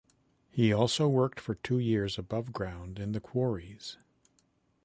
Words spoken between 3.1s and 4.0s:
the quarries.